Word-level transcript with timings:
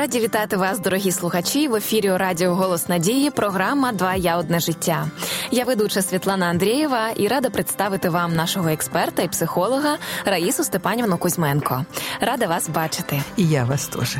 Раді 0.00 0.20
вітати 0.20 0.56
вас, 0.56 0.78
дорогі 0.78 1.12
слухачі. 1.12 1.68
В 1.68 1.74
ефірі 1.74 2.16
Радіо 2.16 2.54
Голос 2.54 2.88
Надії. 2.88 3.30
Програма 3.30 3.92
Два 3.92 4.14
я 4.14 4.36
одне 4.36 4.60
життя. 4.60 5.08
Я 5.50 5.64
ведуча 5.64 6.02
Світлана 6.02 6.46
Андрієва 6.46 7.10
і 7.16 7.28
рада 7.28 7.50
представити 7.50 8.08
вам 8.08 8.34
нашого 8.34 8.68
експерта 8.68 9.22
і 9.22 9.28
психолога 9.28 9.98
Раїсу 10.24 10.64
Степанівну 10.64 11.18
Кузьменко. 11.18 11.84
Рада 12.20 12.46
вас 12.46 12.68
бачити. 12.68 13.22
І 13.36 13.48
я 13.48 13.64
вас 13.64 13.86
теж. 13.88 14.16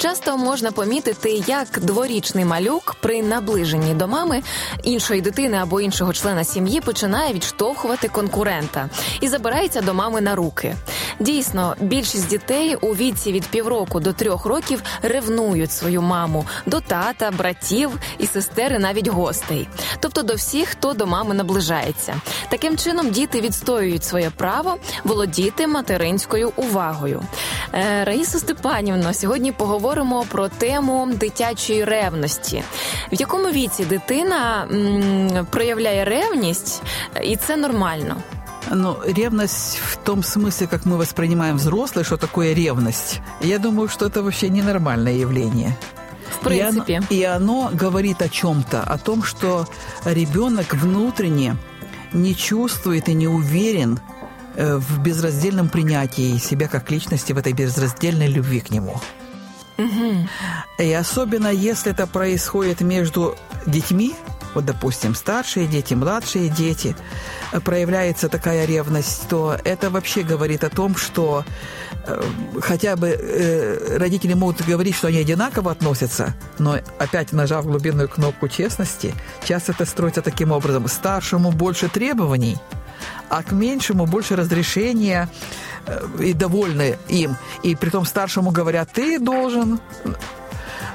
Часто 0.00 0.36
можна 0.36 0.72
помітити, 0.72 1.30
як 1.46 1.66
дворічний 1.80 2.44
малюк 2.44 2.96
при 3.00 3.22
наближенні 3.22 3.94
до 3.94 4.08
мами 4.08 4.42
іншої 4.82 5.20
дитини 5.20 5.56
або 5.56 5.80
іншого 5.80 6.12
члена 6.12 6.44
сім'ї 6.44 6.80
починає 6.80 7.32
відштовхувати 7.32 8.08
конкурента 8.08 8.88
і 9.20 9.28
забирається 9.28 9.80
до 9.80 9.94
мами 9.94 10.20
на 10.20 10.34
руки. 10.34 10.76
Дійсно, 11.18 11.76
більшість 11.80 12.28
дітей 12.28 12.74
у 12.74 12.94
віці 12.94 13.32
від 13.32 13.46
півроку 13.46 14.00
до 14.00 14.12
трьох 14.12 14.46
років 14.46 14.82
ревнують 15.02 15.72
свою 15.72 16.02
маму 16.02 16.44
до 16.66 16.80
тата, 16.80 17.30
братів 17.30 17.90
і 18.18 18.26
сестер, 18.26 18.72
і 18.72 18.78
навіть 18.78 19.08
гостей, 19.08 19.68
тобто 20.00 20.22
до 20.22 20.34
всіх, 20.34 20.68
хто 20.68 20.92
до 20.92 21.06
мами 21.06 21.34
наближається. 21.34 22.20
Таким 22.48 22.76
чином 22.76 23.10
діти 23.10 23.40
відстоюють 23.40 24.04
своє 24.04 24.30
право 24.30 24.76
володіти 25.04 25.66
материнською 25.66 26.52
увагою. 26.56 27.22
Е, 27.74 28.04
Раїса 28.04 28.38
Степанівна, 28.38 29.14
сьогодні 29.14 29.52
поговоримо 29.52 29.89
про 30.29 30.49
тему 30.49 31.09
дитячої 31.13 31.83
ревності, 31.83 32.63
в 33.11 33.15
якому 33.19 33.51
віці 33.51 33.85
дитина 33.85 34.67
м, 34.71 35.47
проявляє 35.49 36.05
ревність, 36.05 36.81
і 37.23 37.35
це 37.35 37.57
нормально. 37.57 38.15
Ну, 38.71 38.95
ревность 39.17 39.77
в 39.77 39.95
том 39.95 40.23
смысле, 40.23 40.67
как 40.67 40.85
мы 40.85 40.97
воспринимаем 40.97 41.57
взрослые, 41.57 42.03
что 42.03 42.17
такое 42.17 42.53
ревность, 42.53 43.21
я 43.41 43.59
думаю, 43.59 43.89
что 43.89 44.05
это 44.07 44.21
вообще 44.23 44.49
ненормальное 44.49 45.13
явление. 45.13 45.75
В 46.31 46.43
принципе. 46.43 46.93
И 46.93 46.95
оно, 46.95 47.07
и 47.09 47.23
оно 47.23 47.69
говорит 47.81 48.21
о 48.21 48.29
чем-то, 48.29 48.81
о 48.81 48.97
том, 48.97 49.23
что 49.23 49.67
ребенок 50.05 50.73
внутренне 50.73 51.55
не 52.13 52.33
чувствует 52.33 53.09
и 53.09 53.13
не 53.13 53.27
уверен 53.27 53.99
э, 54.55 54.77
в 54.77 54.99
безраздельном 54.99 55.69
принятии 55.69 56.37
себя 56.39 56.67
как 56.67 56.91
личности, 56.91 57.33
в 57.33 57.37
этой 57.37 57.53
безраздельной 57.53 58.27
любви 58.27 58.59
к 58.59 58.71
нему. 58.71 58.99
Угу. 59.84 60.28
И 60.78 60.92
особенно 60.92 61.48
если 61.48 61.92
это 61.92 62.06
происходит 62.06 62.80
между 62.80 63.36
детьми, 63.66 64.14
вот, 64.54 64.64
допустим, 64.64 65.14
старшие 65.14 65.66
дети, 65.66 65.94
младшие 65.94 66.48
дети, 66.48 66.96
проявляется 67.64 68.28
такая 68.28 68.64
ревность, 68.64 69.28
то 69.28 69.56
это 69.64 69.90
вообще 69.90 70.22
говорит 70.22 70.64
о 70.64 70.70
том, 70.70 70.96
что 70.96 71.44
э, 72.06 72.22
хотя 72.60 72.96
бы 72.96 73.08
э, 73.08 73.96
родители 73.98 74.34
могут 74.34 74.62
говорить, 74.62 74.96
что 74.96 75.08
они 75.08 75.18
одинаково 75.18 75.70
относятся, 75.70 76.34
но 76.58 76.78
опять 76.98 77.32
нажав 77.32 77.66
глубинную 77.66 78.08
кнопку 78.08 78.48
честности, 78.48 79.14
часто 79.44 79.72
это 79.72 79.84
строится 79.84 80.22
таким 80.22 80.50
образом. 80.50 80.88
Старшему 80.88 81.52
больше 81.52 81.88
требований, 81.88 82.58
а 83.28 83.42
к 83.42 83.52
меньшему 83.52 84.06
больше 84.06 84.36
разрешения 84.36 85.28
и 86.20 86.32
довольны 86.32 86.98
им. 87.08 87.36
И 87.62 87.74
при 87.74 87.90
том 87.90 88.04
старшему 88.04 88.50
говорят, 88.50 88.88
ты 88.92 89.18
должен 89.18 89.80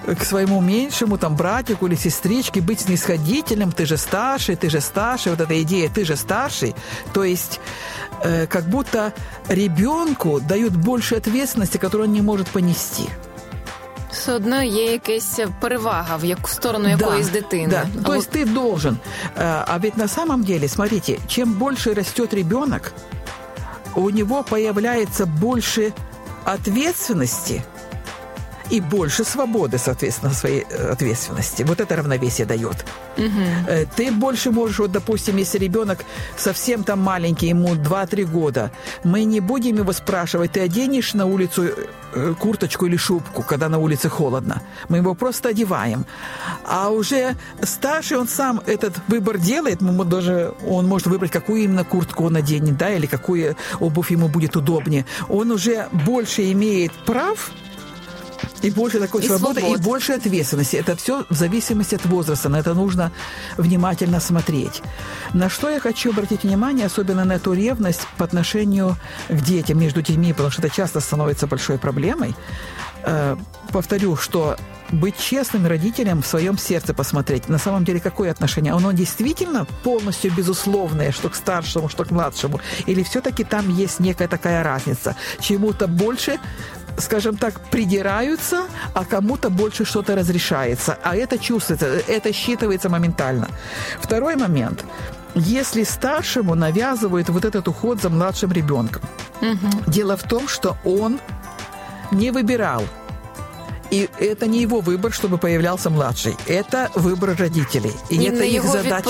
к 0.05 0.23
своему 0.23 0.61
меньшему, 0.61 1.17
там, 1.17 1.35
братику 1.35 1.87
или 1.87 1.95
сестричке 1.95 2.61
быть 2.61 2.81
снисходительным, 2.81 3.71
ты 3.71 3.85
же 3.85 3.97
старший, 3.97 4.55
ты 4.55 4.69
же 4.69 4.81
старший, 4.81 5.31
вот 5.31 5.41
эта 5.41 5.61
идея 5.63 5.89
«ты 5.89 6.05
же 6.05 6.15
старший», 6.15 6.75
то 7.13 7.23
есть 7.23 7.59
э, 8.23 8.45
как 8.47 8.65
будто 8.65 9.13
ребенку 9.47 10.39
дают 10.39 10.75
больше 10.75 11.15
ответственности, 11.15 11.77
которую 11.77 12.07
он 12.07 12.13
не 12.13 12.21
может 12.21 12.47
понести. 12.47 13.09
Все 14.11 14.33
одно 14.33 14.63
є 14.63 14.91
якась 14.91 15.39
перевага, 15.61 16.15
в 16.17 16.25
яку 16.25 16.49
сторону 16.49 16.89
якоїсь 16.89 17.29
дитини. 17.29 17.67
Да. 17.67 18.03
То 18.05 18.15
есть 18.15 18.31
ты 18.31 18.45
должен. 18.45 18.97
А 19.35 19.77
ведь 19.79 19.97
на 19.97 20.07
самом 20.07 20.43
деле, 20.43 20.67
смотрите, 20.67 21.17
чем 21.27 21.53
больше 21.53 21.93
растет 21.93 22.33
ребенок, 22.33 22.93
у 23.95 24.09
него 24.09 24.43
появляется 24.43 25.25
больше 25.25 25.93
ответственности– 26.45 27.63
и 28.69 28.81
больше 28.81 29.23
свободы, 29.23 29.77
соответственно, 29.77 30.33
своей 30.33 30.63
ответственности. 30.63 31.63
Вот 31.63 31.79
это 31.79 31.95
равновесие 31.95 32.45
дает. 32.45 32.85
Угу. 33.17 33.87
Ты 33.95 34.11
больше 34.11 34.51
можешь, 34.51 34.79
вот, 34.79 34.91
допустим, 34.91 35.37
если 35.37 35.57
ребенок 35.57 35.99
совсем 36.37 36.83
там 36.83 37.01
маленький, 37.01 37.47
ему 37.47 37.75
2-3 37.75 38.25
года, 38.25 38.71
мы 39.03 39.23
не 39.23 39.39
будем 39.39 39.77
его 39.77 39.93
спрашивать, 39.93 40.53
ты 40.53 40.61
оденешь 40.61 41.13
на 41.13 41.25
улицу 41.25 41.69
курточку 42.39 42.85
или 42.85 42.97
шубку, 42.97 43.43
когда 43.43 43.69
на 43.69 43.77
улице 43.77 44.09
холодно. 44.09 44.61
Мы 44.89 44.97
его 44.97 45.15
просто 45.15 45.49
одеваем. 45.49 46.05
А 46.65 46.89
уже 46.89 47.35
старший, 47.61 48.17
он 48.17 48.27
сам 48.27 48.61
этот 48.65 48.93
выбор 49.07 49.37
делает, 49.37 49.81
мы 49.81 50.05
даже, 50.05 50.53
он 50.67 50.87
может 50.87 51.07
выбрать, 51.07 51.31
какую 51.31 51.63
именно 51.63 51.83
куртку 51.83 52.25
он 52.25 52.35
оденет, 52.35 52.77
да, 52.77 52.93
или 52.93 53.05
какую 53.05 53.55
обувь 53.79 54.11
ему 54.11 54.27
будет 54.29 54.55
удобнее. 54.55 55.05
Он 55.29 55.51
уже 55.51 55.87
больше 55.91 56.51
имеет 56.51 56.91
прав 57.05 57.51
и 58.67 58.71
больше 58.71 58.99
такой 58.99 59.23
и 59.23 59.27
свободы, 59.27 59.59
свобод. 59.59 59.79
и 59.79 59.81
больше 59.81 60.13
ответственности. 60.13 60.77
Это 60.77 60.95
все 60.95 61.25
в 61.29 61.35
зависимости 61.35 61.95
от 61.95 62.05
возраста. 62.05 62.49
На 62.49 62.57
это 62.57 62.73
нужно 62.73 63.11
внимательно 63.57 64.19
смотреть. 64.19 64.81
На 65.33 65.49
что 65.49 65.69
я 65.69 65.79
хочу 65.79 66.11
обратить 66.11 66.43
внимание, 66.43 66.87
особенно 66.87 67.25
на 67.25 67.33
эту 67.33 67.53
ревность 67.53 68.07
по 68.17 68.25
отношению 68.25 68.97
к 69.29 69.41
детям, 69.41 69.79
между 69.79 70.01
детьми, 70.01 70.33
потому 70.33 70.51
что 70.51 70.61
это 70.61 70.75
часто 70.75 70.99
становится 70.99 71.47
большой 71.47 71.77
проблемой. 71.77 72.35
Э, 73.03 73.37
повторю, 73.71 74.15
что 74.15 74.57
быть 74.91 75.17
честным 75.17 75.65
родителям 75.65 76.21
в 76.21 76.27
своем 76.27 76.57
сердце 76.57 76.93
посмотреть, 76.93 77.49
на 77.49 77.57
самом 77.57 77.83
деле 77.85 77.99
какое 77.99 78.31
отношение? 78.31 78.73
Оно 78.73 78.91
действительно 78.91 79.65
полностью 79.83 80.31
безусловное, 80.31 81.11
что 81.11 81.29
к 81.29 81.35
старшему, 81.35 81.89
что 81.89 82.05
к 82.05 82.11
младшему? 82.11 82.59
Или 82.85 83.03
все-таки 83.03 83.43
там 83.43 83.69
есть 83.69 83.99
некая 83.99 84.27
такая 84.27 84.63
разница? 84.63 85.15
Чему-то 85.39 85.87
больше 85.87 86.39
скажем 86.97 87.35
так, 87.35 87.59
придираются, 87.69 88.67
а 88.93 89.03
кому-то 89.03 89.49
больше 89.49 89.83
что-то 89.83 90.15
разрешается. 90.15 90.97
А 91.03 91.15
это 91.15 91.37
чувствуется, 91.37 91.87
это 92.07 92.29
считывается 92.29 92.87
моментально. 92.89 93.49
Второй 93.99 94.37
момент. 94.37 94.85
Если 95.33 95.83
старшему 95.83 96.55
навязывают 96.55 97.27
вот 97.27 97.43
этот 97.43 97.67
уход 97.67 98.01
за 98.01 98.09
младшим 98.09 98.53
ребенком, 98.53 99.01
угу. 99.41 99.67
дело 99.87 100.15
в 100.15 100.23
том, 100.23 100.47
что 100.47 100.77
он 100.85 101.19
не 102.11 102.31
выбирал 102.31 102.83
и 103.91 104.09
это 104.19 104.47
не 104.47 104.61
его 104.61 104.79
выбор, 104.79 105.13
чтобы 105.13 105.37
появлялся 105.37 105.89
младший. 105.89 106.35
Это 106.47 106.89
выбор 106.95 107.35
родителей. 107.37 107.93
И 108.09 108.17
не 108.17 108.27
это 108.27 108.43
их 108.43 108.63
его 108.63 108.71
задача. 108.71 109.09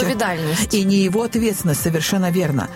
И 0.71 0.83
не 0.83 0.97
его 0.97 1.23
ответственность, 1.23 1.81
совершенно 1.81 2.31
верно. 2.31 2.69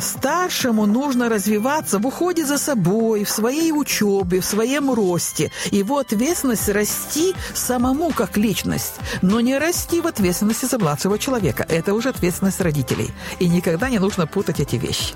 Старшему 0.00 0.86
нужно 0.86 1.28
развиваться 1.28 1.98
в 1.98 2.06
уходе 2.06 2.44
за 2.46 2.58
собой, 2.58 3.24
в 3.24 3.30
своей 3.30 3.72
учебе, 3.72 4.40
в 4.40 4.44
своем 4.44 4.92
росте. 4.92 5.50
Его 5.70 5.98
ответственность 5.98 6.68
расти 6.68 7.34
самому 7.54 8.10
как 8.10 8.36
личность, 8.36 8.94
но 9.22 9.40
не 9.40 9.58
расти 9.58 10.00
в 10.00 10.06
ответственности 10.06 10.66
за 10.66 10.78
младшего 10.78 11.18
человека. 11.18 11.66
Это 11.68 11.92
уже 11.92 12.08
ответственность 12.08 12.60
родителей. 12.60 13.10
И 13.38 13.48
никогда 13.48 13.90
не 13.90 13.98
нужно 13.98 14.26
путать 14.26 14.60
эти 14.60 14.76
вещи. 14.76 15.14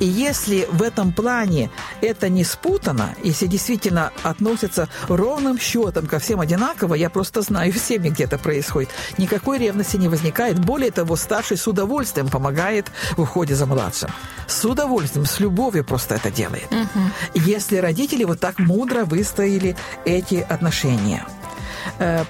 И 0.00 0.06
если 0.06 0.66
в 0.70 0.82
этом 0.82 1.12
плане 1.12 1.70
это 2.00 2.28
не 2.28 2.44
спутано, 2.44 3.14
если 3.22 3.46
действительно 3.46 4.12
относятся 4.22 4.88
ровным 5.08 5.58
счетом 5.58 6.06
ко 6.06 6.18
всем 6.18 6.40
одинаково, 6.40 6.94
я 6.94 7.10
просто 7.10 7.42
знаю 7.42 7.72
в 7.72 7.78
семье, 7.78 8.10
где 8.10 8.24
это 8.24 8.38
происходит, 8.38 8.90
никакой 9.18 9.58
ревности 9.58 9.96
не 9.96 10.08
возникает. 10.08 10.58
Более 10.58 10.90
того, 10.90 11.16
старший 11.16 11.56
с 11.56 11.66
удовольствием 11.66 12.28
помогает 12.28 12.86
в 13.16 13.22
уходе 13.22 13.54
за 13.54 13.66
младшим. 13.66 14.10
С 14.46 14.64
удовольствием, 14.64 15.26
с 15.26 15.40
любовью 15.40 15.84
просто 15.84 16.14
это 16.16 16.30
делает. 16.30 16.70
Угу. 16.70 17.44
Если 17.46 17.76
родители 17.76 18.24
вот 18.24 18.40
так 18.40 18.58
мудро 18.58 19.04
выстояли 19.04 19.76
эти 20.04 20.36
отношения 20.36 21.24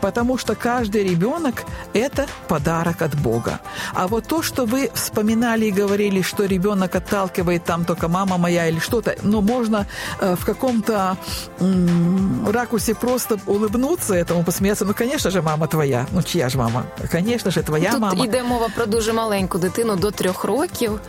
потому 0.01 0.37
что 0.37 0.55
каждый 0.55 1.03
ребенок – 1.03 1.93
это 1.93 2.27
подарок 2.47 3.01
от 3.01 3.15
Бога. 3.15 3.59
А 3.93 4.07
вот 4.07 4.27
то, 4.27 4.41
что 4.43 4.65
вы 4.65 4.89
вспоминали 4.93 5.65
и 5.65 5.71
говорили, 5.71 6.21
что 6.21 6.45
ребенок 6.45 6.95
отталкивает 6.95 7.63
там 7.63 7.85
только 7.85 8.07
мама 8.07 8.37
моя 8.37 8.67
или 8.67 8.79
что-то, 8.79 9.15
ну, 9.23 9.41
можно 9.41 9.85
в 10.21 10.45
каком-то 10.45 11.17
м- 11.61 12.47
ракурсе 12.51 12.93
просто 12.95 13.37
улыбнуться 13.45 14.13
этому, 14.15 14.43
посмеяться. 14.43 14.85
Ну, 14.85 14.93
конечно 14.93 15.31
же, 15.31 15.41
мама 15.41 15.67
твоя. 15.67 16.05
Ну, 16.11 16.23
чья 16.23 16.49
ж 16.49 16.57
мама? 16.57 16.83
Конечно 17.11 17.51
же, 17.51 17.63
твоя 17.63 17.91
Тут 17.91 17.99
мама. 18.01 18.25
іде 18.25 18.43
мова 18.43 18.69
про 18.75 18.85
дуже 18.85 19.13
маленьку 19.13 19.57
дитину 19.57 19.95
до 19.95 20.11
трьох 20.11 20.43
років, 20.43 20.99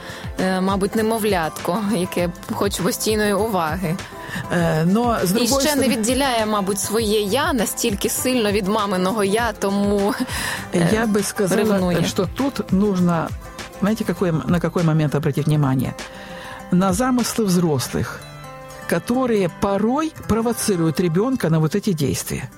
мабуть, 0.61 0.97
немовлятко, 0.97 1.83
яке 1.97 2.31
хоче 2.53 2.83
постійної 2.83 3.35
уваги. 3.35 3.97
Но, 4.85 5.19
з 5.25 5.37
І 5.37 5.47
ще 5.47 5.61
сторони... 5.61 5.89
не 5.89 5.89
відділяє, 5.89 6.47
мабуть, 6.47 6.81
своє 6.81 7.21
я 7.21 7.53
настільки 7.53 8.09
сильно 8.09 8.53
від 8.53 8.67
маминого 8.69 9.25
я, 9.25 9.53
тому 9.53 10.15
я 10.93 11.07
бы 11.07 11.23
сказала, 11.23 11.63
ревнує. 11.63 12.05
что 12.05 12.29
тут 12.37 12.73
нужно, 12.73 13.29
знаете, 13.81 14.05
какой, 14.05 14.33
на 14.33 14.61
какой 14.61 14.83
момент 14.83 15.15
обратить 15.15 15.47
внимание? 15.47 15.95
На 16.73 16.93
замыслы 16.93 17.45
взрослых. 17.45 18.21
которые 18.91 19.49
порой 19.61 20.13
провоцируют 20.29 20.99
ребенка 21.01 21.49
на 21.49 21.61
вот 21.61 21.77
эти 21.77 21.93
действия. 21.93 22.51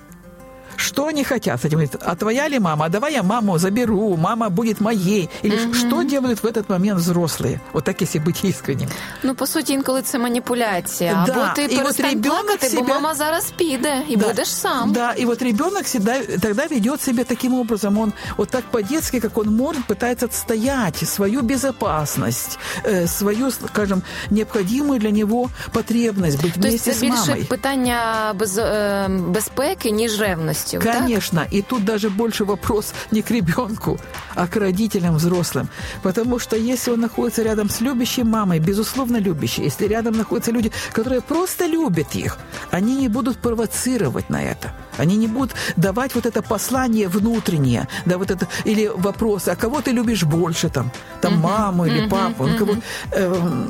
Что 0.77 1.07
они 1.07 1.23
хотят 1.23 1.61
с 1.61 1.65
этим? 1.65 1.77
Говорит, 1.77 1.95
а 2.01 2.15
твоя 2.15 2.49
ли 2.49 2.59
мама? 2.59 2.85
А 2.85 2.89
давай 2.89 3.13
я 3.13 3.23
маму 3.23 3.57
заберу, 3.57 4.17
мама 4.17 4.49
будет 4.49 4.81
моей. 4.81 5.29
Или 5.43 5.57
mm-hmm. 5.57 5.73
что 5.73 6.03
делают 6.03 6.43
в 6.43 6.45
этот 6.45 6.69
момент 6.69 6.99
взрослые? 6.99 7.59
Вот 7.73 7.85
так, 7.85 8.01
если 8.01 8.19
быть 8.19 8.43
искренним. 8.43 8.89
Ну, 9.23 9.35
по 9.35 9.47
суті, 9.47 9.73
інколи 9.73 10.01
це 10.01 10.19
маніпуляція. 10.19 11.23
Да. 11.27 11.33
Або 11.33 11.53
ти 11.55 11.75
перестань 11.75 12.21
плакати, 12.21 12.69
себя... 12.69 12.81
бо 12.81 12.87
мама 12.87 13.13
зараз 13.13 13.51
піде, 13.57 14.01
і 14.09 14.17
да. 14.17 14.27
будеш 14.27 14.47
сам. 14.47 14.91
Да, 14.93 15.13
и 15.19 15.25
вот 15.25 15.41
ребенок 15.41 15.83
всегда 15.83 16.19
тогда 16.41 16.67
ведет 16.67 17.01
себя 17.01 17.23
таким 17.23 17.53
образом. 17.53 17.97
Он 17.97 18.13
вот 18.37 18.49
так 18.49 18.63
по-детски, 18.71 19.19
как 19.19 19.37
он 19.37 19.55
может, 19.55 19.85
пытается 19.87 20.25
отстоять 20.25 21.09
свою 21.09 21.41
безопасность, 21.41 22.59
э, 22.83 23.07
свою, 23.07 23.51
скажем, 23.51 24.01
необходимую 24.29 24.99
для 24.99 25.11
него 25.11 25.49
потребность 25.71 26.43
быть 26.43 26.57
вместе 26.57 26.93
с 26.93 27.01
мамой. 27.01 27.09
То 27.09 27.15
есть 27.15 27.29
это 27.29 27.35
більше 27.35 27.47
питання 27.49 28.33
без, 28.35 28.57
э, 28.57 29.31
безпеки, 29.31 29.91
ніж 29.91 30.21
ревності. 30.21 30.66
полностью. 30.68 30.80
Конечно. 30.80 31.40
Так? 31.42 31.52
И 31.52 31.62
тут 31.62 31.84
даже 31.84 32.10
больше 32.10 32.44
вопрос 32.44 32.92
не 33.10 33.22
к 33.22 33.30
ребенку, 33.30 33.98
а 34.34 34.46
к 34.46 34.56
родителям 34.56 35.16
взрослым. 35.16 35.68
Потому 36.02 36.38
что 36.38 36.56
если 36.56 36.92
он 36.92 37.00
находится 37.00 37.42
рядом 37.42 37.68
с 37.68 37.80
любящей 37.80 38.24
мамой, 38.24 38.58
безусловно 38.58 39.18
любящей, 39.20 39.64
если 39.64 39.88
рядом 39.88 40.16
находятся 40.16 40.52
люди, 40.52 40.70
которые 40.92 41.20
просто 41.20 41.66
любят 41.66 42.14
их, 42.14 42.38
они 42.70 42.96
не 42.96 43.08
будут 43.08 43.38
провоцировать 43.38 44.30
на 44.30 44.42
это. 44.42 44.72
Они 44.98 45.16
не 45.16 45.28
будут 45.28 45.54
давать 45.76 46.14
вот 46.14 46.26
это 46.26 46.42
послание 46.42 47.08
внутреннее, 47.08 47.86
да, 48.06 48.18
вот 48.18 48.30
это, 48.30 48.48
или 48.66 48.90
вопрос, 48.94 49.48
а 49.48 49.56
кого 49.56 49.80
ты 49.80 49.92
любишь 49.92 50.24
больше, 50.24 50.68
там, 50.68 50.90
там 51.20 51.38
маму 51.38 51.86
или 51.86 52.08
папу, 52.08 52.44
uh-huh. 52.44 52.58
кого, 52.58 52.74
э, 53.12 53.66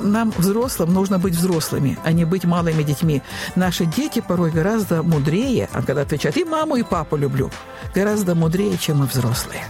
нам, 0.00 0.32
взрослым, 0.38 0.92
нужно 0.92 1.18
быть 1.18 1.34
взрослыми, 1.34 1.98
а 2.04 2.12
не 2.12 2.24
быть 2.24 2.44
малыми 2.44 2.82
детьми. 2.82 3.22
Наши 3.56 3.86
дети 3.86 4.20
порой 4.28 4.50
гораздо 4.50 5.02
мудрее, 5.02 5.68
а 5.72 5.82
когда 5.82 6.02
отвечают, 6.02 6.36
и 6.36 6.44
маму, 6.44 6.76
и 6.76 6.82
папу 6.82 7.16
люблю, 7.16 7.50
гораздо 7.94 8.34
мудрее, 8.34 8.78
чем 8.78 8.98
мы 8.98 9.06
взрослые. 9.06 9.62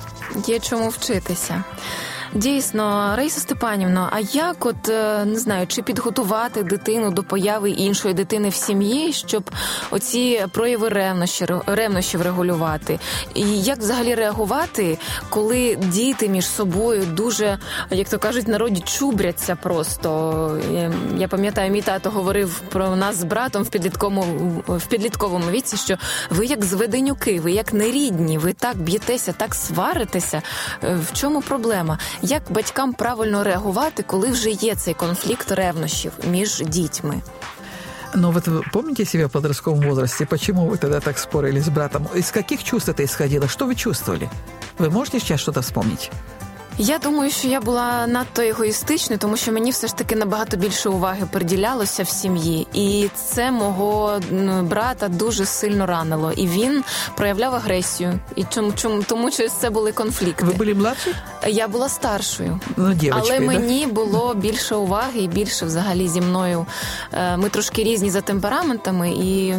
Є 0.46 0.58
чому 0.60 0.88
вчитися. 0.88 1.64
Дійсно, 2.36 3.14
Раїса 3.16 3.40
Степанівна, 3.40 4.08
а 4.12 4.20
як, 4.20 4.66
от 4.66 4.88
е, 4.88 5.24
не 5.24 5.38
знаю, 5.38 5.66
чи 5.66 5.82
підготувати 5.82 6.62
дитину 6.62 7.10
до 7.10 7.22
появи 7.22 7.70
іншої 7.70 8.14
дитини 8.14 8.48
в 8.48 8.54
сім'ї, 8.54 9.12
щоб 9.12 9.50
оці 9.90 10.46
прояви 10.52 10.88
ревнощі, 10.88 11.46
ревнощів 11.66 12.22
регулювати? 12.22 12.98
І 13.34 13.62
як 13.62 13.78
взагалі 13.78 14.14
реагувати, 14.14 14.98
коли 15.28 15.76
діти 15.76 16.28
між 16.28 16.46
собою 16.46 17.04
дуже, 17.06 17.58
як 17.90 18.08
то 18.08 18.18
кажуть, 18.18 18.48
народі 18.48 18.80
чубряться 18.80 19.56
просто? 19.56 20.60
Я 21.16 21.28
пам'ятаю, 21.28 21.70
мій 21.70 21.82
тато 21.82 22.10
говорив 22.10 22.62
про 22.68 22.96
нас 22.96 23.16
з 23.16 23.24
братом 23.24 23.62
в 23.62 23.68
підлітковому 23.68 24.62
в 24.68 24.86
підлітковому 24.86 25.50
віці, 25.50 25.76
що 25.76 25.96
ви 26.30 26.46
як 26.46 26.64
зведенюки, 26.64 27.40
ви 27.40 27.52
як 27.52 27.72
нерідні, 27.72 28.38
ви 28.38 28.52
так 28.52 28.76
б'єтеся, 28.76 29.32
так 29.32 29.54
сваритеся. 29.54 30.42
Е, 30.84 30.98
в 31.10 31.12
чому 31.12 31.40
проблема? 31.42 31.98
Як 32.25 32.43
батькам 32.49 32.93
правильно 32.93 33.43
реагувати, 33.43 34.03
коли 34.03 34.27
вже 34.27 34.49
є 34.49 34.75
цей 34.75 34.93
конфлікт 34.93 35.51
ревнощів 35.51 36.11
між 36.29 36.59
дітьми? 36.59 37.21
Но 38.13 38.31
вот 38.31 38.47
вы 38.47 38.61
помните 38.73 39.05
себя 39.05 39.27
в 39.27 39.31
подростковом 39.31 39.81
возрасте? 39.81 40.25
Почему 40.25 40.67
вы 40.67 40.77
тогда 40.77 40.99
так 40.99 41.17
спорили 41.17 41.59
с 41.59 41.69
братом? 41.69 42.07
Из 42.15 42.31
каких 42.31 42.63
чувств 42.63 42.89
это 42.89 43.03
исходило? 43.03 43.47
Что 43.47 43.65
вы 43.67 43.75
чувствовали? 43.75 44.29
Вы 44.77 44.89
можете 44.89 45.19
сейчас 45.19 45.39
что-то 45.39 45.61
вспомнить? 45.61 46.11
Я 46.78 46.98
думаю, 46.98 47.30
що 47.30 47.48
я 47.48 47.60
була 47.60 48.06
надто 48.06 48.42
егоїстичною, 48.42 49.18
тому 49.18 49.36
що 49.36 49.52
мені 49.52 49.70
все 49.70 49.86
ж 49.86 49.96
таки 49.96 50.16
набагато 50.16 50.56
більше 50.56 50.88
уваги 50.88 51.26
приділялося 51.32 52.02
в 52.02 52.08
сім'ї, 52.08 52.66
і 52.74 53.08
це 53.14 53.50
мого 53.50 54.20
брата 54.62 55.08
дуже 55.08 55.44
сильно 55.44 55.86
ранило. 55.86 56.32
І 56.32 56.46
він 56.46 56.84
проявляв 57.16 57.54
агресію. 57.54 58.18
І 58.36 58.44
чому 58.44 58.72
чому 58.72 59.02
тому, 59.02 59.30
через 59.30 59.52
це 59.52 59.70
були 59.70 59.92
конфлікти. 59.92 60.44
Ви 60.44 60.52
були 60.52 60.74
младші? 60.74 61.14
Я 61.46 61.68
була 61.68 61.88
старшою, 61.88 62.60
ну, 62.76 62.94
дівочкою, 62.94 63.34
але 63.38 63.46
мені 63.46 63.86
було 63.86 64.34
більше 64.34 64.74
уваги 64.74 65.20
і 65.20 65.28
більше 65.28 65.66
взагалі 65.66 66.08
зі 66.08 66.20
мною. 66.20 66.66
Е, 67.12 67.36
ми 67.36 67.48
трошки 67.48 67.82
різні 67.84 68.10
за 68.10 68.20
темпераментами, 68.20 69.10
і 69.10 69.54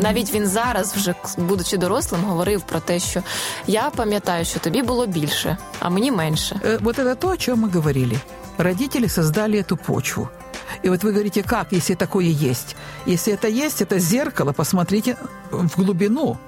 навіть 0.00 0.32
він 0.34 0.46
зараз, 0.46 0.94
вже 0.94 1.14
будучи 1.36 1.76
дорослим, 1.76 2.24
говорив 2.24 2.62
про 2.62 2.80
те, 2.80 2.98
що 2.98 3.22
я 3.66 3.90
пам'ятаю, 3.96 4.44
що 4.44 4.60
тобі 4.60 4.82
було 4.82 5.06
більше, 5.06 5.56
а 5.80 5.88
мені 5.88 6.10
менше. 6.10 6.57
Э, 6.62 6.78
вот 6.80 6.98
это 6.98 7.14
то, 7.16 7.30
о 7.30 7.36
чем 7.36 7.60
мы 7.60 7.68
говорили. 7.68 8.18
Родители 8.56 9.06
создали 9.06 9.58
эту 9.58 9.76
почву. 9.76 10.30
И 10.82 10.88
вот 10.88 11.02
вы 11.02 11.12
говорите, 11.12 11.42
как, 11.42 11.72
если 11.72 11.94
такое 11.94 12.26
есть? 12.26 12.76
Если 13.06 13.32
это 13.32 13.48
есть, 13.48 13.82
это 13.82 13.98
зеркало, 13.98 14.52
посмотрите 14.52 15.16
в 15.50 15.76
глубину 15.76 16.38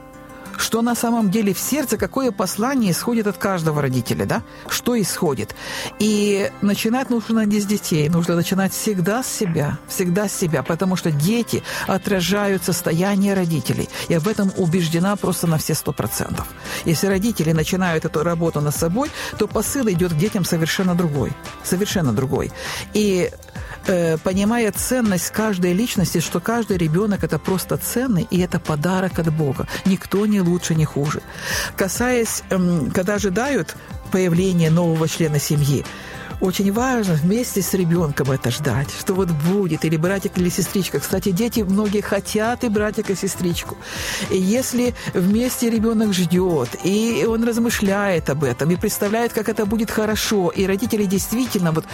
что 0.61 0.83
на 0.83 0.95
самом 0.95 1.31
деле 1.31 1.55
в 1.55 1.59
сердце, 1.59 1.97
какое 1.97 2.31
послание 2.31 2.93
исходит 2.93 3.27
от 3.27 3.39
каждого 3.39 3.81
родителя, 3.81 4.27
да? 4.27 4.43
Что 4.69 5.01
исходит. 5.01 5.55
И 5.99 6.51
начинать 6.61 7.11
нужно 7.11 7.45
не 7.47 7.61
с 7.61 7.67
детей, 7.67 8.09
нужно 8.09 8.37
начинать 8.37 8.73
всегда 8.73 9.23
с 9.23 9.27
себя, 9.27 9.79
всегда 9.89 10.29
с 10.29 10.35
себя, 10.35 10.63
потому 10.63 10.97
что 10.97 11.11
дети 11.11 11.63
отражают 11.87 12.63
состояние 12.65 13.35
родителей. 13.35 13.89
Я 14.09 14.21
в 14.21 14.29
этом 14.29 14.53
убеждена 14.57 15.17
просто 15.17 15.47
на 15.47 15.57
все 15.57 15.75
сто 15.75 15.93
процентов. 15.93 16.47
Если 16.85 17.07
родители 17.07 17.53
начинают 17.53 18.05
эту 18.05 18.23
работу 18.23 18.61
над 18.61 18.77
собой, 18.77 19.11
то 19.39 19.47
посыл 19.47 19.89
идет 19.89 20.13
к 20.13 20.17
детям 20.17 20.45
совершенно 20.45 20.95
другой. 20.95 21.33
Совершенно 21.65 22.13
другой. 22.13 22.53
И 22.93 23.31
э, 23.91 24.19
понимая 24.19 24.73
ценность 24.73 25.31
каждой 25.31 25.73
личности, 25.73 26.21
что 26.21 26.41
каждый 26.41 26.77
ребенок 26.77 27.25
это 27.25 27.39
просто 27.39 27.77
ценный, 27.77 28.27
и 28.31 28.41
это 28.41 28.59
подарок 28.59 29.19
от 29.19 29.33
Бога. 29.33 29.67
Никто 29.85 30.27
не 30.27 30.41
лучше, 30.41 30.75
не 30.75 30.85
хуже. 30.85 31.21
Касаясь, 31.77 32.43
э, 32.51 32.81
когда 32.95 33.15
ожидают 33.15 33.77
появления 34.11 34.71
нового 34.71 35.09
члена 35.09 35.39
семьи, 35.39 35.85
очень 36.41 36.73
важно 36.73 37.15
вместе 37.15 37.63
с 37.63 37.75
ребенком 37.75 38.31
это 38.31 38.51
ждать, 38.51 38.89
что 38.99 39.15
вот 39.15 39.31
будет, 39.31 39.85
или 39.85 39.97
братик, 39.97 40.39
или 40.39 40.49
сестричка. 40.49 41.01
Кстати, 41.01 41.31
дети 41.31 41.61
многие 41.61 42.01
хотят 42.01 42.65
и 42.65 42.69
братика, 42.69 43.13
и 43.13 43.17
сестричку. 43.17 43.77
И 44.31 44.39
если 44.39 44.95
вместе 45.15 45.71
ребенок 45.71 46.13
ждет, 46.13 46.69
и 46.85 47.25
он 47.29 47.45
размышляет 47.45 48.31
об 48.31 48.45
этом, 48.45 48.71
и 48.71 48.77
представляет, 48.77 49.33
как 49.33 49.49
это 49.49 49.67
будет 49.67 49.91
хорошо, 49.91 50.49
и 50.49 50.67
родители 50.67 51.05
действительно 51.05 51.73
вот 51.73 51.85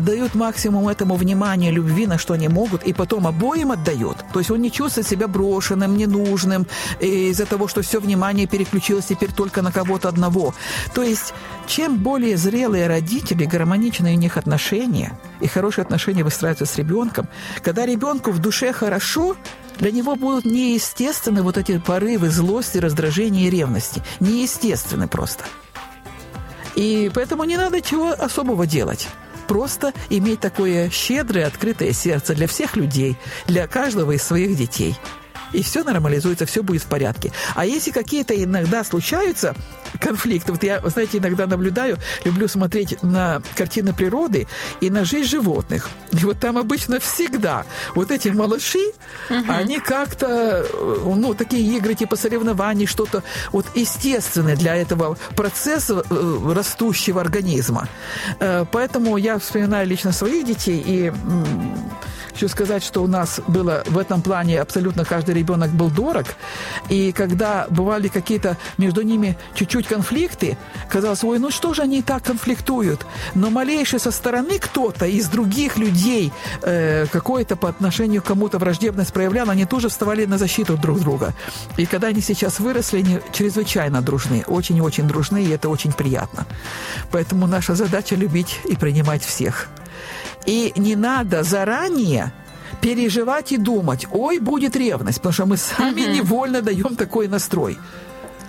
дают 0.00 0.34
максимум 0.34 0.88
этому 0.88 1.16
внимания, 1.16 1.70
любви, 1.70 2.06
на 2.06 2.18
что 2.18 2.34
они 2.34 2.48
могут, 2.48 2.84
и 2.84 2.92
потом 2.92 3.26
обоим 3.26 3.72
отдают. 3.72 4.18
То 4.32 4.38
есть 4.38 4.50
он 4.50 4.60
не 4.60 4.70
чувствует 4.70 5.06
себя 5.06 5.28
брошенным, 5.28 5.96
ненужным, 5.96 6.66
из-за 7.00 7.46
того, 7.46 7.68
что 7.68 7.82
все 7.82 8.00
внимание 8.00 8.46
переключилось 8.46 9.06
теперь 9.06 9.32
только 9.32 9.62
на 9.62 9.72
кого-то 9.72 10.08
одного. 10.08 10.54
То 10.94 11.02
есть 11.02 11.34
чем 11.66 11.98
более 11.98 12.36
зрелые 12.36 12.88
родители, 12.88 13.44
гармоничные 13.90 14.16
у 14.16 14.20
них 14.20 14.36
отношения, 14.36 15.18
и 15.40 15.48
хорошие 15.48 15.82
отношения 15.82 16.24
выстраиваются 16.24 16.66
с 16.66 16.78
ребенком, 16.78 17.28
когда 17.62 17.86
ребенку 17.86 18.30
в 18.30 18.38
душе 18.38 18.72
хорошо, 18.72 19.36
для 19.78 19.90
него 19.90 20.14
будут 20.14 20.44
неестественны 20.44 21.42
вот 21.42 21.58
эти 21.58 21.78
порывы 21.78 22.28
злости, 22.28 22.78
раздражения 22.78 23.48
и 23.48 23.50
ревности. 23.50 24.02
Неестественны 24.20 25.08
просто. 25.08 25.44
И 26.76 27.10
поэтому 27.14 27.44
не 27.44 27.56
надо 27.56 27.80
чего 27.80 28.10
особого 28.10 28.66
делать 28.66 29.08
просто 29.48 29.92
иметь 30.10 30.38
такое 30.38 30.90
щедрое, 30.90 31.44
открытое 31.44 31.92
сердце 31.92 32.36
для 32.36 32.46
всех 32.46 32.76
людей, 32.76 33.16
для 33.48 33.66
каждого 33.66 34.12
из 34.12 34.22
своих 34.22 34.56
детей– 34.56 34.96
и 35.52 35.62
все 35.62 35.84
нормализуется, 35.84 36.46
все 36.46 36.62
будет 36.62 36.82
в 36.82 36.86
порядке. 36.86 37.32
А 37.54 37.66
если 37.66 37.90
какие-то 37.90 38.34
иногда 38.34 38.84
случаются 38.84 39.54
конфликты, 39.98 40.52
вот 40.52 40.62
я, 40.62 40.80
знаете, 40.80 41.18
иногда 41.18 41.46
наблюдаю, 41.46 41.98
люблю 42.24 42.48
смотреть 42.48 43.02
на 43.02 43.42
картины 43.54 43.92
природы 43.92 44.46
и 44.80 44.90
на 44.90 45.04
жизнь 45.04 45.28
животных. 45.28 45.90
И 46.12 46.24
вот 46.24 46.38
там 46.40 46.58
обычно 46.58 47.00
всегда 47.00 47.64
вот 47.94 48.10
эти 48.10 48.28
малыши, 48.28 48.92
угу. 49.28 49.44
они 49.48 49.78
как-то, 49.78 50.66
ну, 51.04 51.34
такие 51.34 51.76
игры 51.76 51.94
типа 51.94 52.16
соревнований, 52.16 52.86
что-то 52.86 53.22
вот 53.52 53.66
естественное 53.74 54.56
для 54.56 54.76
этого 54.76 55.16
процесса 55.36 56.02
э, 56.08 56.52
растущего 56.54 57.20
организма. 57.20 57.88
Э, 58.40 58.64
поэтому 58.70 59.16
я 59.16 59.38
вспоминаю 59.38 59.86
лично 59.86 60.12
своих 60.12 60.46
детей 60.46 60.82
и 60.84 61.12
Хочу 62.32 62.48
сказать, 62.48 62.84
что 62.84 63.02
у 63.02 63.06
нас 63.06 63.40
было 63.46 63.82
в 63.86 63.98
этом 63.98 64.22
плане 64.22 64.60
абсолютно 64.60 65.04
каждый 65.04 65.34
ребенок 65.34 65.70
был 65.70 65.90
дорог. 65.90 66.26
И 66.88 67.12
когда 67.12 67.66
бывали 67.70 68.08
какие-то 68.08 68.56
между 68.78 69.02
ними 69.02 69.36
чуть-чуть 69.54 69.86
конфликты, 69.86 70.56
казалось, 70.88 71.24
ой, 71.24 71.38
ну 71.38 71.50
что 71.50 71.74
же 71.74 71.82
они 71.82 72.02
так 72.02 72.22
конфликтуют? 72.22 73.06
Но 73.34 73.50
малейший 73.50 74.00
со 74.00 74.10
стороны 74.10 74.58
кто-то 74.58 75.06
из 75.06 75.28
других 75.28 75.76
людей 75.76 76.32
э, 76.62 77.06
какое-то 77.10 77.56
по 77.56 77.68
отношению 77.68 78.22
к 78.22 78.26
кому-то 78.26 78.58
враждебность 78.58 79.12
проявлял, 79.12 79.50
они 79.50 79.66
тоже 79.66 79.88
вставали 79.88 80.24
на 80.26 80.38
защиту 80.38 80.76
друг 80.76 81.00
друга. 81.00 81.34
И 81.76 81.86
когда 81.86 82.08
они 82.08 82.20
сейчас 82.20 82.60
выросли, 82.60 82.98
они 82.98 83.18
чрезвычайно 83.32 84.02
дружны, 84.02 84.44
очень-очень 84.46 85.06
дружны, 85.06 85.44
и 85.44 85.50
это 85.50 85.68
очень 85.68 85.92
приятно. 85.92 86.46
Поэтому 87.10 87.46
наша 87.46 87.74
задача 87.74 88.14
любить 88.14 88.60
и 88.64 88.76
принимать 88.76 89.24
всех. 89.24 89.68
И 90.46 90.72
не 90.76 90.96
надо 90.96 91.42
заранее 91.42 92.32
переживать 92.80 93.52
и 93.52 93.56
думать, 93.56 94.06
ой, 94.10 94.38
будет 94.38 94.76
ревность, 94.76 95.18
потому 95.18 95.32
что 95.32 95.46
мы 95.46 95.56
сами 95.56 96.02
угу. 96.02 96.10
невольно 96.10 96.62
даем 96.62 96.96
такой 96.96 97.28
настрой. 97.28 97.78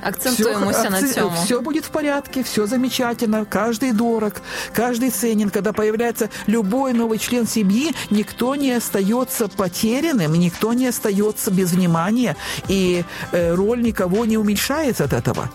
Акцентуемся 0.01 0.79
все, 0.79 0.89
на 0.89 1.07
цьому. 1.07 1.36
Все 1.43 1.62
будет 1.62 1.86
в 1.86 1.91
порядке, 1.91 2.43
все 2.43 2.65
замечательно, 2.65 3.45
каждый 3.45 3.91
дорог, 3.91 4.41
каждый 4.74 5.12
ценен. 5.12 5.51
Когда 5.51 5.74
появляется 5.74 6.29
любой 6.48 6.93
новый 6.93 7.19
член 7.19 7.45
семьи, 7.48 7.93
никто 8.10 8.55
не 8.55 8.71
остается 8.71 9.48
потерянным, 9.48 10.33
никто 10.33 10.74
не 10.74 10.88
остается 10.88 11.51
без 11.51 11.71
внимания, 11.71 12.36
и 12.67 13.03
э, 13.31 13.53
роль 13.53 13.81
никого 13.83 14.25
не 14.25 14.38
уменьшается 14.38 15.03
от 15.03 15.13
этого 15.13 15.51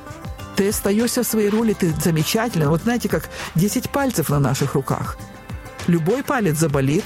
ты 0.57 0.71
остаешься 0.71 1.23
в 1.23 1.27
своей 1.27 1.51
роли, 1.51 1.75
ты 1.75 1.93
замечательно. 2.03 2.71
Вот 2.71 2.81
знаете, 2.81 3.11
как 3.11 3.29
10 3.57 3.91
пальцев 3.91 4.31
на 4.31 4.39
наших 4.39 4.75
руках. 4.75 5.19
Любой 5.87 6.23
палец 6.23 6.59
заболит, 6.59 7.05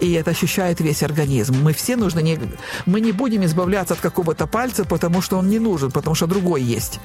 и 0.00 0.12
это 0.12 0.30
ощущает 0.30 0.80
весь 0.80 1.02
организм. 1.02 1.56
Мы 1.62 1.72
все 1.72 1.96
нужны, 1.96 2.20
не, 2.20 2.38
мы 2.86 3.00
не 3.00 3.12
будем 3.12 3.44
избавляться 3.44 3.94
от 3.94 4.00
какого-то 4.00 4.46
пальца, 4.46 4.84
потому 4.84 5.20
что 5.20 5.36
он 5.36 5.48
не 5.48 5.58
нужен, 5.58 5.90
потому 5.90 6.14
что 6.14 6.26
другой 6.26 6.62
есть. 6.62 7.00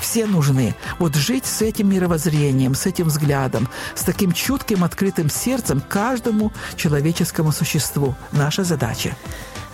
Все 0.00 0.26
нужны. 0.26 0.74
Вот 0.98 1.14
жить 1.14 1.46
с 1.46 1.62
этим 1.62 1.88
мировоззрением, 1.90 2.74
с 2.74 2.86
этим 2.86 3.06
взглядом, 3.06 3.68
с 3.94 4.02
таким 4.02 4.32
чутким, 4.32 4.82
открытым 4.82 5.30
сердцем 5.30 5.80
каждому 5.80 6.52
человеческому 6.76 7.52
существу. 7.52 8.16
Наша 8.32 8.64
задача. 8.64 9.16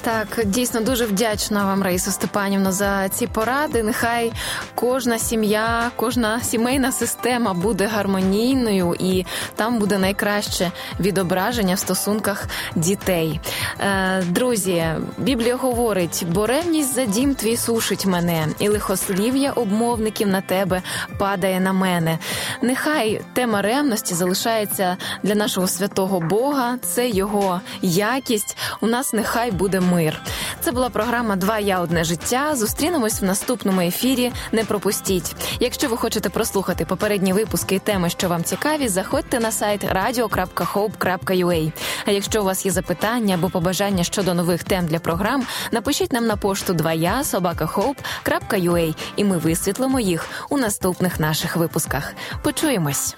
Так, 0.01 0.41
дійсно 0.45 0.81
дуже 0.81 1.07
вдячна 1.07 1.65
вам, 1.65 1.83
Раїса 1.83 2.11
Степанівна, 2.11 2.73
за 2.73 3.09
ці 3.09 3.27
поради. 3.27 3.83
Нехай 3.83 4.33
кожна 4.75 5.19
сім'я, 5.19 5.91
кожна 5.97 6.41
сімейна 6.41 6.93
система 6.93 7.55
буде 7.55 7.87
гармонійною 7.87 8.97
і 8.99 9.27
там 9.57 9.79
буде 9.79 9.99
найкраще 9.99 10.73
відображення 11.01 11.75
в 11.75 11.79
стосунках 11.79 12.47
дітей. 12.77 13.41
Е, 13.81 14.23
друзі, 14.23 14.85
Біблія 15.19 15.57
говорить: 15.57 16.27
бо 16.33 16.47
ревність 16.47 16.95
за 16.95 17.05
дім 17.05 17.35
твій 17.35 17.57
сушить 17.57 18.07
мене, 18.07 18.47
і 18.59 18.69
лихослів'я 18.69 19.53
обмовників 19.53 20.29
на 20.29 20.41
тебе 20.41 20.83
падає 21.19 21.61
на 21.61 21.73
мене. 21.73 22.19
Нехай 22.63 23.21
тема 23.33 23.63
ревності 23.63 24.15
залишається 24.15 24.97
для 25.23 25.35
нашого 25.35 25.67
святого 25.67 26.21
Бога, 26.21 26.79
це 26.83 27.09
його 27.09 27.61
якість. 27.83 28.57
У 28.81 28.87
нас 28.87 29.13
нехай 29.13 29.51
буде 29.51 29.81
мир. 29.93 30.21
Це 30.61 30.73
була 30.73 30.89
програма 30.89 31.37
Два 31.37 31.59
я 31.59 31.81
одне 31.81 32.05
життя. 32.05 32.57
Зустрінемось 32.57 33.21
в 33.21 33.25
наступному 33.25 33.81
ефірі. 33.81 34.33
Не 34.53 34.65
пропустіть. 34.65 35.35
Якщо 35.61 35.89
ви 35.89 35.97
хочете 35.97 36.29
прослухати 36.29 36.85
попередні 36.85 37.33
випуски 37.33 37.75
і 37.75 37.79
теми, 37.79 38.11
що 38.11 38.29
вам 38.29 38.45
цікаві, 38.45 38.89
заходьте 38.89 39.41
на 39.41 39.53
сайт 39.53 39.85
radio.hope.ua. 39.85 41.73
А 42.07 42.11
якщо 42.11 42.41
у 42.41 42.45
вас 42.45 42.67
є 42.67 42.73
запитання 42.73 43.35
або 43.35 43.51
побажання 43.51 44.05
щодо 44.05 44.35
нових 44.35 44.65
тем 44.65 44.87
для 44.87 44.99
програм, 44.99 45.47
напишіть 45.73 46.13
нам 46.13 46.27
на 46.27 46.37
пошту 46.37 46.73
2я 46.73 47.23
собакаhope.ua 47.23 48.95
і 49.17 49.25
ми 49.25 49.39
висвітлимо 49.39 50.01
їх 50.01 50.29
у 50.51 50.59
наступних 50.59 51.21
наших 51.21 51.57
випусках. 51.57 52.15
Почуємось. 52.43 53.17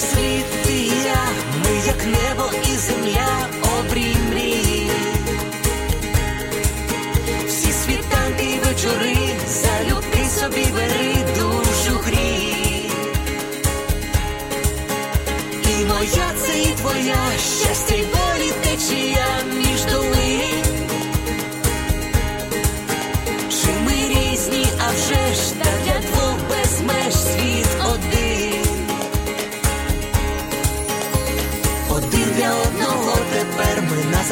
світ 0.00 0.66
и 0.66 0.78
я, 1.04 1.20
мы 1.62 1.86
як 1.86 2.06
небо 2.06 2.50
і 2.72 2.76
земля 2.76 3.48
обрійні. 3.78 4.29